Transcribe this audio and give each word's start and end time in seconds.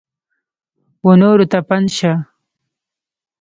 ونورو 1.05 1.45
ته 1.51 1.59
پند 1.67 1.87
شه! 1.97 2.11